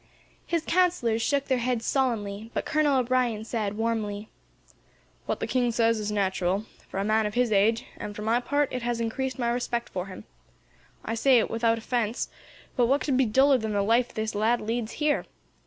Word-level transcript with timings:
His 0.47 0.65
counsellors 0.65 1.21
shook 1.21 1.45
their 1.45 1.59
heads 1.59 1.85
solemnly, 1.85 2.49
but 2.55 2.65
Colonel 2.65 2.97
O'Brien 2.97 3.45
said, 3.45 3.77
warmly: 3.77 4.29
"What 5.27 5.39
the 5.39 5.45
king 5.45 5.71
says 5.71 5.99
is 5.99 6.11
natural, 6.11 6.65
for 6.89 6.99
a 6.99 7.03
man 7.05 7.27
of 7.27 7.35
his 7.35 7.51
age; 7.51 7.85
and, 7.97 8.15
for 8.15 8.23
my 8.23 8.39
part, 8.39 8.73
it 8.73 8.81
has 8.81 8.99
increased 8.99 9.37
my 9.37 9.49
respect 9.51 9.89
for 9.89 10.07
him. 10.07 10.23
I 11.05 11.13
say 11.13 11.37
it 11.37 11.51
without 11.51 11.77
offence, 11.77 12.29
but 12.75 12.87
what 12.87 13.01
could 13.01 13.15
be 13.15 13.27
duller 13.27 13.59
than 13.59 13.73
the 13.73 13.83
life 13.83 14.11
this 14.11 14.33
lad 14.33 14.59
leads 14.59 14.93
here? 14.93 15.23